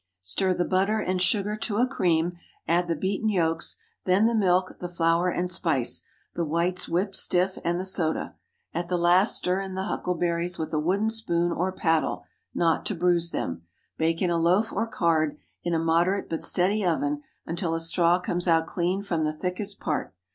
Stir 0.23 0.55
the 0.55 0.65
butter 0.65 0.99
and 0.99 1.21
sugar 1.21 1.55
to 1.57 1.77
a 1.77 1.85
cream, 1.85 2.39
add 2.67 2.87
the 2.87 2.95
beaten 2.95 3.29
yolks; 3.29 3.77
then 4.05 4.25
the 4.25 4.33
milk, 4.33 4.79
the 4.79 4.89
flour, 4.89 5.29
and 5.29 5.47
spice, 5.47 6.01
the 6.33 6.43
whites 6.43 6.89
whipped 6.89 7.15
stiff, 7.15 7.59
and 7.63 7.79
the 7.79 7.85
soda. 7.85 8.33
At 8.73 8.89
the 8.89 8.97
last 8.97 9.35
stir 9.35 9.61
in 9.61 9.75
the 9.75 9.83
huckleberries 9.83 10.57
with 10.57 10.73
a 10.73 10.79
wooden 10.79 11.11
spoon 11.11 11.51
or 11.51 11.71
paddle, 11.71 12.23
not 12.51 12.83
to 12.87 12.95
bruise 12.95 13.29
them. 13.29 13.61
Bake 13.99 14.23
in 14.23 14.31
a 14.31 14.39
loaf 14.39 14.73
or 14.73 14.87
card, 14.87 15.37
in 15.63 15.75
a 15.75 15.77
moderate 15.77 16.31
but 16.31 16.43
steady 16.43 16.83
oven, 16.83 17.21
until 17.45 17.75
a 17.75 17.79
straw 17.79 18.19
comes 18.19 18.47
out 18.47 18.65
clean 18.65 19.03
from 19.03 19.23
the 19.23 19.33
thickest 19.33 19.79
part. 19.79 20.15